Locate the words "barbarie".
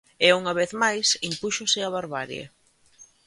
1.97-2.45